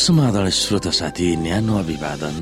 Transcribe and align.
समाधान 0.00 0.48
श्रोत 0.48 0.86
साथी 0.96 1.26
न्यानो 1.36 1.76
अभिवादन। 1.78 2.36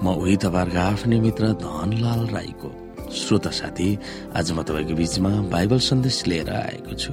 म 0.00 0.16
उही 0.16 0.36
तपाईँहरूको 0.40 0.80
आफ्नै 0.80 1.18
मित्र 1.20 1.44
धनलाल 1.60 2.22
राईको। 2.32 2.68
श्रोत 3.12 3.46
साथी 3.52 3.88
आज 4.32 4.52
म 4.56 4.62
तपाईँको 4.64 4.94
बीचमा 4.96 5.30
बाइबल 5.52 5.78
सन्देश 5.78 6.16
लिएर 6.26 6.48
आएको 6.48 6.92
छु। 6.96 7.12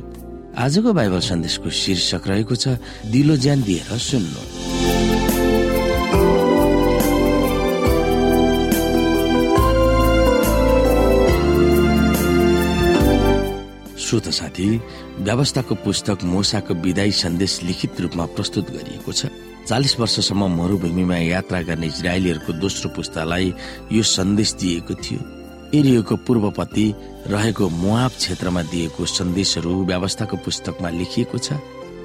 आजको 0.56 0.90
बाइबल 0.96 1.20
सन्देशको 1.20 1.70
शीर्षक 1.70 2.24
रहेको 2.32 2.56
छ 2.56 2.80
दिलो 3.12 3.36
ज्यान 3.44 3.60
दिएर 3.68 3.92
सुन्नु। 4.00 4.42
श्रोत 14.00 14.28
साथी 14.32 14.70
व्यवस्थाको 15.28 15.76
पुस्तक 15.84 16.24
मोसाको 16.24 16.74
विदाई 16.88 17.12
सन्देश 17.12 17.54
लिखित 17.68 18.02
रूपमा 18.02 18.26
प्रस्तुत 18.32 18.66
गरिएको 18.72 19.12
छ। 19.12 19.28
चालिस 19.68 20.00
वर्षसम्म 20.00 20.48
मरूभूमिमा 20.58 21.18
यात्रा 21.18 21.62
गर्ने 21.62 21.88
इजरायलीहरूको 21.88 22.54
दोस्रो 22.54 22.90
पुस्तालाई 22.96 23.54
यो 23.92 24.04
सन्देश 24.04 24.54
दिएको 24.62 24.94
थियो। 24.94 25.20
एरियोको 25.80 26.16
पूर्वपति 26.26 26.86
रहेको 27.28 27.70
मुआब 27.70 28.12
क्षेत्रमा 28.12 28.62
दिएको 28.64 29.06
सन्देशहरू 29.06 29.84
व्यवस्थाको 29.86 30.38
पुस्तकमा 30.46 30.90
लेखिएको 30.90 31.38
छ। 31.38 31.54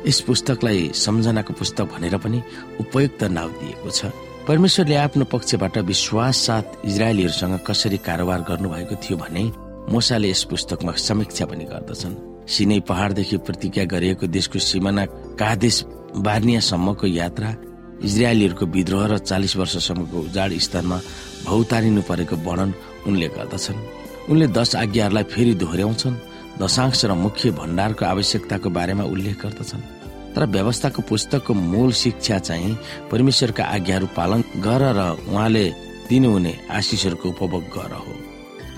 यस 0.04 0.20
पुस्तकलाई 0.20 0.90
सम्झनाको 0.92 1.52
पुस्तक 1.56 1.84
भनेर 1.96 2.16
पनि 2.20 2.42
उपयुक्त 2.80 3.24
नाउँ 3.24 3.52
दिएको 3.60 3.90
छ। 3.90 4.12
परमेश्वरले 4.44 4.96
आफ्नो 4.96 5.24
पक्षबाट 5.24 5.78
विश्वास 5.78 6.36
साथ 6.36 6.84
इजरायलीहरूसँग 6.84 7.58
कसरी 7.64 7.98
कारोबार 8.04 8.40
गर्नुभएको 8.44 8.94
थियो 9.00 9.16
भने 9.16 9.44
मोसाले 9.88 10.30
यस 10.30 10.44
पुस्तकमा 10.44 10.92
समीक्षा 10.92 11.44
पनि 11.46 11.64
गर्दछन्। 11.64 12.33
सिनै 12.46 12.80
पहाड़देखि 12.88 13.36
प्रतिज्ञा 13.46 13.84
गरिएको 13.84 14.26
देशको 14.26 14.58
सिमाना 14.58 15.04
कादेश 15.40 15.76
बार्नियासम्मको 16.26 17.06
यात्रा 17.06 17.50
इजरायलीहरूको 18.04 18.66
विद्रोह 18.66 19.06
र 19.06 19.18
चालिस 19.18 19.56
वर्षसम्मको 19.56 20.18
उजाड 20.28 20.52
स्तरमा 20.66 20.98
भौतारिनु 21.46 22.02
परेको 22.08 22.36
वर्णन 22.36 22.70
उनले 23.06 23.28
गर्दछन्। 23.36 23.78
उनले 24.30 24.46
दश 24.56 24.76
आज्ञाहरूलाई 24.76 25.24
फेरि 25.32 25.54
दोहोऱ्याउँछन् 25.54 26.20
दशांश 26.60 27.04
र 27.04 27.12
मुख्य 27.14 27.50
भण्डारको 27.50 28.04
आवश्यकताको 28.04 28.68
बारेमा 28.70 29.04
उल्लेख 29.04 29.36
गर्दछन्। 29.42 29.82
तर 30.34 30.46
व्यवस्थाको 30.46 31.02
पुस्तकको 31.08 31.54
मूल 31.54 31.92
शिक्षा 31.92 32.38
चाहिँ 32.38 32.78
परमेश्वरका 33.10 33.64
आज्ञाहरू 33.64 34.06
पालन 34.16 34.40
गर 34.58 34.82
र 34.98 35.00
उहाँले 35.30 35.64
दिनुहुने 36.08 36.52
आशिषहरूको 36.70 37.28
उपभोग 37.28 37.64
गर 37.74 37.92
हो। 37.94 38.14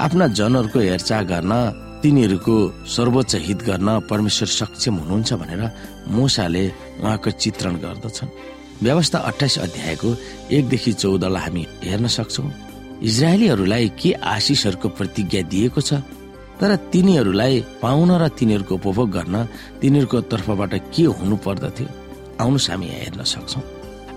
आफ्ना 0.00 0.26
जनहरूको 0.38 0.78
हेरचाह 0.78 1.22
गर्न 1.22 1.52
तिनीहरूको 2.06 2.86
सर्वोच्च 2.86 3.34
हित 3.34 3.62
गर्न 3.66 3.88
परमेश्वर 4.06 4.48
सक्षम 4.48 4.94
हुनुहुन्छ 4.94 5.32
भनेर 5.42 5.62
मोसाले 6.06 6.62
उहाँको 7.02 7.30
चित्रण 7.34 7.74
गर्दछन्। 7.82 8.30
व्यवस्था 8.82 9.18
अठाइस 9.18 9.58
अध्यायको 9.58 10.08
एकदेखि 10.54 10.92
चौधलाई 11.02 11.42
हामी 11.42 11.66
हेर्न 11.82 12.06
सक्छौँ। 12.06 12.46
इजरायलीहरूलाई 13.02 13.88
के 13.98 14.12
आशिषहरूको 14.22 14.88
प्रतिज्ञा 14.88 15.42
दिएको 15.50 15.80
छ? 15.82 15.98
तर 16.62 16.70
तिनीहरूलाई 16.94 17.54
पाउन 17.82 18.10
र 18.22 18.28
तिनीहरूको 18.38 18.74
उपभोग 18.78 19.10
गर्न 19.10 19.36
तिनीहरूको 19.82 20.20
तर्फबाट 20.30 20.74
के 20.94 21.04
हुनु 21.10 21.36
पर्दथ्यो 21.42 21.88
आउनुहोस् 22.38 22.70
हामी 22.70 22.86
हेर्न 22.86 23.22
सक्छौ। 23.26 23.60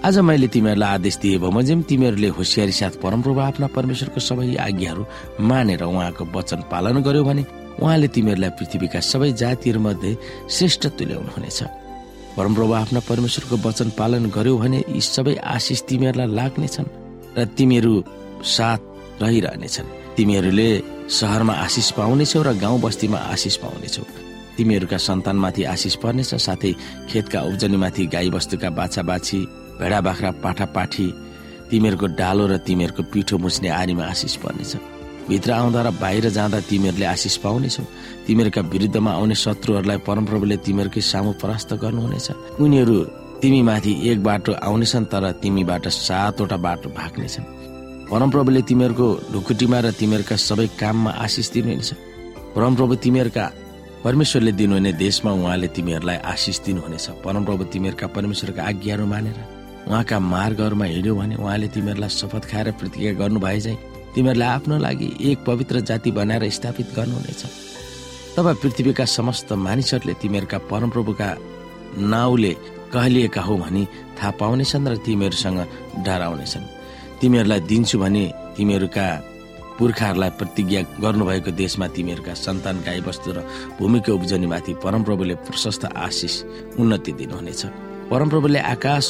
आज 0.05 0.15
मैले 0.21 0.47
तिमीहरूलाई 0.53 0.93
आदेश 0.93 1.17
दिए 1.17 1.37
बमोजिम 1.41 1.81
तिमीहरूले 1.89 2.29
होसियारी 2.37 2.71
साथ 2.71 3.01
परमप्रभु 3.01 3.39
आफ्ना 3.49 3.67
परमेश्वरको 3.73 4.19
सबै 4.21 4.55
आज्ञाहरू 4.61 5.03
मानेर 5.41 5.83
उहाँको 5.83 6.23
वचन 6.37 6.69
पालन 6.69 7.02
गर्यो 7.02 7.23
भने 7.25 7.43
उहाँले 7.81 8.07
तिमीहरूलाई 8.15 8.51
पृथ्वीका 8.59 8.99
सबै 9.11 9.31
जातिहरू 9.41 9.79
मध्ये 9.79 10.11
श्रेष्ठ 10.55 10.83
तुल्याउनुहुनेछ 10.99 11.59
परमप्रभु 12.37 12.73
आफ्ना 12.73 12.99
परमेश्वरको 13.09 13.55
वचन 13.67 13.89
पालन 13.99 14.23
गर्यो 14.35 14.57
भने 14.57 14.79
यी 14.89 15.01
सबै 15.01 15.35
आशिष 15.55 15.79
तिमीहरूलाई 15.89 16.27
लाग्नेछन् 16.39 16.93
र 17.37 17.45
तिमीहरू 17.57 17.93
साथ 18.55 18.81
रहिरहनेछन्। 19.21 19.87
तिमीहरूले 20.17 20.69
सहरमा 21.09 21.53
आशिष 21.65 21.87
पाउनेछौ 21.97 22.41
र 22.43 22.49
गाउँ 22.63 22.79
बस्तीमा 22.81 23.19
आशिष 23.33 23.55
पाउनेछौ। 23.63 24.03
तिमीहरूका 24.57 24.97
सन्तानमाथि 24.97 25.63
आशिष 25.73 25.95
पर्नेछ 26.03 26.31
साथै 26.35 26.71
खेतका 27.09 27.39
उब्जनीमाथि 27.49 28.03
गाई 28.13 28.29
बस्तुका 28.35 28.69
बाछा 28.79 29.01
बाछी 29.09 29.39
भेडा 29.79 29.99
बाख्रा 30.07 30.31
पाठा 30.43 30.65
पाठी 30.75 31.07
तिमीहरूको 31.71 32.07
डालो 32.19 32.45
र 32.51 32.57
तिमीहरूको 32.67 33.03
पिठो 33.11 33.35
मुछ्ने 33.37 33.69
आरीमा 33.71 34.03
आशिष 34.03 34.35
पर्नेछ। 34.43 34.98
भित्र 35.29 35.51
आउँदा 35.51 35.81
र 35.81 35.89
बाहिर 36.01 36.29
जाँदा 36.29 36.59
तिमीहरूले 36.69 37.05
आशिष 37.05 37.35
पाउनेछौ। 37.45 37.83
तिमीहरूका 38.27 38.61
विरुद्धमा 38.73 39.11
आउने 39.11 39.35
शत्रुहरूलाई 39.35 39.97
परमप्रभुले 40.07 40.57
तिमीहरूकै 40.65 41.01
सामु 41.01 41.31
परास्त 41.41 41.73
गर्नुहुनेछ। 41.77 42.27
उनीहरू 42.59 42.97
तिमी 43.41 43.61
माथि 43.61 43.91
एक 44.09 44.23
बाटो 44.23 44.51
आउनेछन् 44.59 45.05
तर 45.05 45.23
तिमीबाट 45.41 45.87
सातवटा 45.87 46.57
बाटो 46.57 46.89
भाग्नेछन्। 46.89 47.45
परमप्रभुले 48.09 48.61
तिमीहरूको 48.69 49.07
ढुकुटीमा 49.33 49.79
र 49.79 49.87
तिमीहरूका 49.93 50.35
सबै 50.35 50.67
काममा 50.81 51.11
आशिष 51.23 51.47
दिनुहुनेछ। 51.53 51.91
परमप्रभु 52.55 52.95
तिमीहरूका 53.05 53.45
परमेश्वरले 54.03 54.51
दिनुहुने 54.51 54.91
देशमा 54.95 55.31
उहाँले 55.31 55.67
तिमीहरूलाई 55.69 56.17
आशिष 56.25 56.57
दिनुहुनेछ। 56.65 57.05
परमप्रभु 57.25 57.63
तिमीहरूका 57.73 58.07
परमेश्वरका 58.17 58.61
आज्ञाहरू 58.63 59.05
मानेर 59.05 59.37
उहाँका 59.87 60.17
मार्गहरूमा 60.19 60.85
हिँड्यो 60.85 61.15
भने 61.15 61.35
उहाँले 61.35 61.67
तिमीहरूलाई 61.67 62.09
शपथ 62.09 62.43
खाएर 62.51 62.71
प्रतिज्ञा 62.79 63.11
गर्नु 63.13 63.39
भए 63.39 63.59
चाहिँ 63.59 63.77
तिमीहरूलाई 64.15 64.47
आफ्नो 64.47 64.77
लागि 64.77 65.09
एक 65.21 65.43
पवित्र 65.45 65.80
जाति 65.81 66.11
बनाएर 66.11 66.49
स्थापित 66.49 66.87
गर्नुहुनेछ। 66.95 67.42
तब 68.36 68.45
पृथ्वीका 68.61 69.05
समस्त 69.05 69.53
मानिसहरूले 69.53 70.14
तिमीहरूका 70.21 70.58
परमप्रभुका 70.71 71.30
नाउँले 71.97 72.53
कहलिएका 72.93 73.42
हो 73.42 73.58
भनी 73.58 73.83
थाहा 74.17 74.31
पाउनेछन् 74.39 74.87
र 74.87 74.95
तिमीहरूसँग 75.05 75.59
डराउनेछन्। 76.05 76.65
तिमीहरूलाई 77.21 77.59
दिन्छु 77.70 77.97
भने 77.99 78.23
तिमीहरूका 78.58 79.08
पुर्खाहरूलाई 79.80 80.30
प्रतिज्ञा 80.39 80.81
गर्नुभएको 80.99 81.52
देशमा 81.55 81.87
तिमीहरूका 81.95 82.33
सन्तान 82.36 82.76
गाई 82.86 83.02
बस्तु 83.02 83.31
र 83.31 83.39
भूमिको 83.80 84.11
उब्जनीमाथि 84.14 84.73
परमप्रभुले 84.83 85.36
प्रशस्त 85.47 85.86
आशिष 85.86 86.36
उन्नति 86.80 87.11
दिनुहुनेछ। 87.20 87.61
परमप्रभुले 88.11 88.59
आकाश 88.59 89.05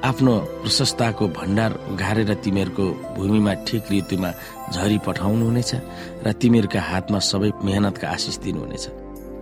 आफ्नो 0.00 0.34
प्रशस्ताको 0.62 1.26
भण्डार 1.28 1.72
घारेर 1.92 2.32
तिमीहरूको 2.44 2.84
भूमिमा 3.16 3.52
ठिक 3.68 3.92
ऋतुमा 3.92 4.30
झरी 4.72 4.98
पठाउनुहुनेछ 5.06 5.72
र 6.24 6.32
तिमीहरूका 6.40 6.80
हातमा 6.80 7.18
सबै 7.20 7.50
मेहनतका 7.60 8.08
आशिष 8.08 8.36
दिनुहुनेछ। 8.44 8.84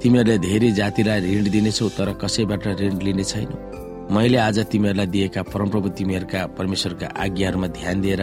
तिमीहरूले 0.02 0.38
धेरै 0.38 0.70
जातिलाई 0.74 1.20
ऋण 1.26 1.44
दिनेछौ 1.54 1.88
तर 1.94 2.12
कसैबाट 2.22 2.66
ऋण 2.80 2.98
लिने 3.06 3.24
छैन। 3.24 3.50
मैले 4.10 4.38
आज 4.38 4.58
तिमीहरूलाई 4.66 5.06
दिएका 5.14 5.42
परमप्रभु 5.46 5.88
तिमीहरूका 5.98 6.40
परमेश्वरका 6.58 7.06
आज्ञाहरूमा 7.24 7.68
ध्यान 7.78 8.00
दिएर 8.00 8.22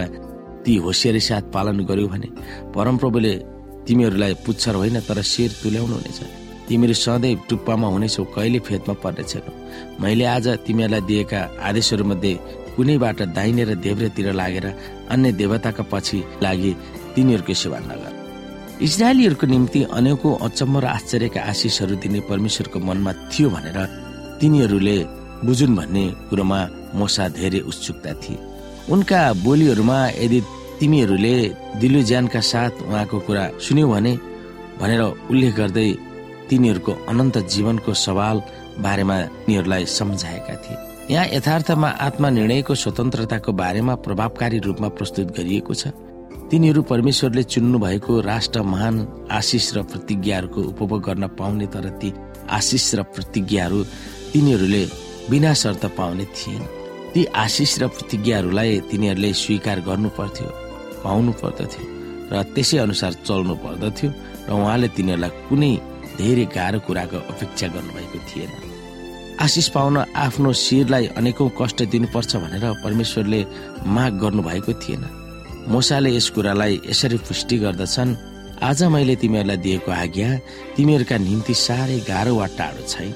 ती 0.66 0.75
होसियारी 0.84 1.19
साथ 1.19 1.44
पालन 1.56 1.79
गर्यो 1.88 2.07
भने 2.07 2.29
परमप्रभुले 2.75 3.34
तिमीहरूलाई 3.88 4.34
पुच्छर 4.45 4.75
होइन 4.75 5.00
तर 5.07 5.22
शेर 5.24 5.51
तुल्याउनुहुनेछ। 5.63 6.19
तिमीहरू 6.68 6.96
सधैँ 6.96 7.36
टुप्पामा 7.50 7.88
हुनेछौ 7.88 8.24
कहिले 8.36 8.59
फेदमा 8.68 8.94
छैनौ 9.22 9.52
मैले 10.02 10.26
आज 10.26 10.48
तिमीहरूलाई 10.66 11.02
दिएका 11.09 11.40
आदेशहरूमध्ये 11.62 12.34
कुनैबाट 12.76 13.20
दाहिने 13.38 13.64
र 13.64 13.76
देव्रेतिर 13.86 14.28
लागेर 14.34 14.66
अन्य 15.14 15.31
देवताका 15.40 15.84
पछि 15.92 16.18
लागि 16.44 16.72
तिनीहरूको 17.16 17.54
सेवा 17.54 17.80
नगर। 17.80 18.12
इजरायलीहरूको 18.81 19.46
निम्ति 19.48 19.80
अनेकौं 19.98 20.34
अचम्म 20.46 20.75
र 20.84 20.86
आश्चर्यका 20.98 21.42
आशिषहरू 21.52 21.96
दिने 22.04 22.20
परमेश्वरको 22.30 22.80
मनमा 22.80 23.12
थियो 23.31 23.50
भनेर 23.50 23.78
तिनीहरूले 24.42 24.98
बुझुन् 25.46 25.75
भन्ने 25.78 26.06
कुरोमा 26.30 26.59
मोसा 27.00 27.25
धेरै 27.38 27.60
उत्सुकता 27.69 28.13
थिए। 28.24 28.44
उनका 28.92 29.22
बोलीहरूमा 29.45 30.00
यदि 30.19 30.39
तिमीहरूले 30.80 31.36
दिलो 31.80 32.01
ज्यानका 32.10 32.39
साथ 32.51 32.74
उहाँको 32.84 33.18
कुरा 33.28 33.44
सुन्यौ 33.66 33.88
भने 33.88 34.13
भनेर 34.80 35.01
उल्लेख 35.31 35.54
गर्दै 35.56 35.89
तिनीहरूको 36.50 36.92
अनन्त 37.09 37.38
जीवनको 37.53 37.94
सवाल 37.95 38.42
बारेमा 38.80 39.21
तिनीहरूलाई 39.45 39.86
सम्झाएका 39.89 40.56
थिए। 40.63 40.77
यहाँ 41.09 41.25
यथार्थमा 41.33 41.89
आत्मनिर्णयको 42.07 42.75
स्वतन्त्रताको 42.75 43.51
बारेमा 43.53 43.95
प्रभावकारी 44.06 44.59
रूपमा 44.59 44.89
प्रस्तुत 44.97 45.27
गरिएको 45.38 45.74
छ। 45.74 45.88
तिनीहरू 46.51 46.81
परमेश्वरले 46.81 47.44
चुन्नु 47.44 47.77
भएको 47.80 48.19
राष्ट्र 48.21 48.62
महान 48.63 48.95
आशिष 49.31 49.74
र 49.75 49.81
प्रतिज्ञाहरूको 49.83 50.62
उपभोग 50.62 51.01
गर्न 51.03 51.27
पाउने 51.39 51.68
तर 51.68 51.89
ती 52.01 52.13
आशिष 52.50 52.94
र 52.95 53.03
प्रतिज्ञाहरू 53.15 53.83
तिनीहरूले 54.33 54.83
बिना 55.30 55.53
शर्त 55.53 55.86
पाउने 55.98 56.25
थिएन। 56.38 56.62
ती 57.13 57.25
आशिष 57.36 57.71
र 57.81 57.88
प्रतिज्ञाहरूलाई 57.88 58.80
तिनीहरूले 58.91 59.33
स्वीकार 59.33 59.80
गर्नु 59.88 60.09
पर्थ्यो 60.18 60.50
पाउनु 61.03 61.31
पर्दथ्यो 61.41 61.83
र 62.31 62.44
त्यसै 62.53 62.77
अनुसार 62.77 63.13
चल्नु 63.25 63.56
पर्दथ्यो 63.65 64.09
र 64.50 64.51
उहाँले 64.53 64.88
तिनीहरूलाई 64.98 65.31
कुनै 65.50 65.71
धेरै 66.17 66.45
गाह्रो 66.56 66.79
कुराको 66.88 67.17
अपेक्षा 67.31 67.67
गर्नुभएको 67.75 68.19
थिएन। 68.29 68.51
आशिष 69.41 69.67
पाउन 69.75 69.97
आफ्नो 70.15 70.51
शिरलाई 70.56 71.06
अनेकौं 71.19 71.50
कष्ट 71.59 71.83
दिनुपर्छ 71.91 72.35
भनेर 72.44 72.65
परमेश्वरले 72.83 73.39
माग 73.95 74.13
गर्नुभएको 74.21 74.73
थिएन। 74.83 75.03
मोसाले 75.67 76.09
यस 76.15 76.29
कुरालाई 76.35 76.81
यसरी 76.89 77.17
पुष्टि 77.27 77.57
गर्दछन् 77.57 78.15
आज 78.63 78.83
मैले 78.94 79.15
तिमीहरूलाई 79.21 79.57
दिएको 79.57 79.91
आज्ञा 79.91 80.29
तिमीहरूका 80.75 81.17
निम्ति 81.17 81.53
साह्रै 81.65 82.00
गाह्रो 82.07 82.35
वा 82.35 82.47
टाढो 82.57 82.83
छैन। 82.88 83.13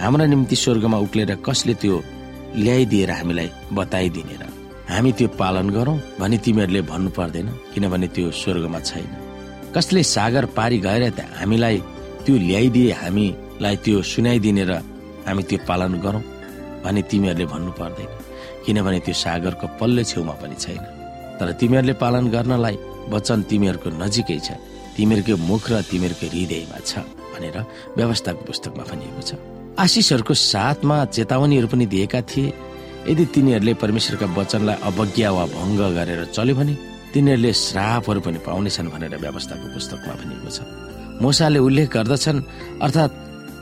हाम्रा 0.00 0.26
निम्ति 0.26 0.56
स्वर्गमा 0.56 0.98
उक्लेर 1.06 1.34
कसले 1.46 1.74
त्यो 1.82 1.96
ल्याइदिएर 2.56 3.10
हामीलाई 3.10 3.50
बताइदिने 3.72 4.36
र 4.40 4.44
हामी 4.90 5.12
त्यो 5.18 5.28
पालन 5.40 5.70
गरौँ 5.70 5.98
भने 6.20 6.38
तिमीहरूले 6.44 6.82
भन्नु 6.82 7.10
पर्दैन 7.18 7.48
किनभने 7.74 8.08
त्यो 8.14 8.30
स्वर्गमा 8.30 8.80
छैन। 8.80 9.10
कसले 9.74 10.02
सागर 10.04 10.44
पारी 10.56 10.78
गएर 10.86 11.02
हामीलाई 11.40 11.82
त्यो 12.24 12.34
ल्याइदिए 12.48 12.92
हामीलाई 13.02 13.76
त्यो 13.84 14.02
सुनाइदिने 14.12 14.64
र 14.70 14.72
हामी 15.26 15.42
त्यो 15.48 15.58
पालन 15.68 15.92
गरौँ 16.04 16.22
भने 16.84 17.00
तिमीहरूले 17.10 17.46
भन्नु 17.52 17.72
पर्दैन। 17.80 18.10
किनभने 18.64 18.98
त्यो 19.06 19.14
सागरको 19.24 19.66
पल्लो 19.80 20.02
छेउमा 20.10 20.34
पनि 20.40 20.56
छैन। 20.64 20.84
तर 21.38 21.48
तिमीहरूले 21.60 21.94
पालन 22.02 22.24
गर्नलाई 22.34 22.76
वचन 23.12 23.38
तिमीहरूको 23.50 23.88
नजिकै 24.02 24.38
छ। 24.46 24.48
तिमीहरूको 24.96 25.34
मुख 25.50 25.64
र 25.70 25.74
तिमीहरूको 25.90 26.26
हृदयमा 26.32 26.78
छ 26.88 26.92
भनेर 27.32 27.56
व्यवस्थाको 27.96 28.42
पुस्तकमा 28.48 28.84
भनिएको 28.90 29.22
छ। 29.28 29.30
आशिषहरूको 29.80 30.34
साथमा 30.34 30.96
चेतावनीहरू 31.16 31.68
पनि 31.72 31.86
दिएका 31.88 32.20
थिए। 32.30 32.52
यदि 33.08 33.24
तिनीहरूले 33.34 33.72
परमेश्वरका 33.80 34.26
वचनलाई 34.36 34.76
अवज्ञा 34.88 35.28
वा 35.36 35.44
भङ्ग 35.56 35.80
गरेर 35.96 36.20
चल्यो 36.36 36.54
भने 36.58 36.74
तिनीहरूले 37.12 37.52
श्रापहरू 37.66 38.20
पनि 38.20 38.38
पाउनेछन् 38.44 38.92
भनेर 38.92 39.14
व्यवस्थाको 39.24 39.66
पुस्तकमा 39.74 40.14
भनिएको 40.20 40.50
छ। 40.52 40.60
मोसाले 41.20 41.58
उल्लेख 41.58 41.88
गर्दछन् 41.96 42.40
अर्थात् 42.84 43.18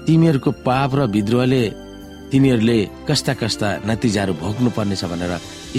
तिमीहरूको 0.07 0.51
पाप 0.67 0.91
र 0.95 1.01
विद्रोहले 1.15 1.63
तिमीहरूले 2.31 2.79
कस्ता 3.09 3.33
कस्ता 3.41 3.69
नतिजाहरू 3.89 4.33
भोग्नु 4.43 4.71
पर्नेछ 4.77 5.05
भनेर 5.11 5.33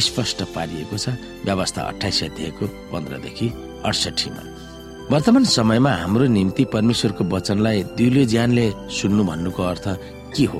स्पष्ट 0.05 0.39
पारिएको 0.55 0.97
छ। 0.97 1.15
व्यवस्था 1.45 1.81
अठाइस 1.91 2.19
अध्यायको 2.23 2.65
पन्ध्रदेखि 2.91 3.47
अडसठीमा 3.85 4.43
वर्तमान 5.11 5.43
समयमा 5.57 5.91
हाम्रो 6.01 6.25
निम्ति 6.37 6.63
परमेश्वरको 6.73 7.23
वचनलाई 7.33 7.83
दिउले 7.97 8.25
ज्यानले 8.33 8.65
सुन्नु 8.97 9.23
भन्नुको 9.29 9.63
अर्थ 9.63 9.85
के 10.35 10.45
हो? 10.51 10.59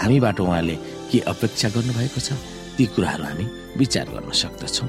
हामीबाट 0.00 0.40
उहाँले 0.40 0.76
के 1.10 1.18
अपेक्षा 1.32 1.68
गर्नु 1.74 1.92
भएको 1.92 2.20
छ? 2.20 2.32
ती 2.76 2.84
कुराहरू 2.94 3.24
हामी 3.24 3.46
विचार 3.76 4.06
गर्न 4.14 4.30
सक्दछौँ। 4.32 4.88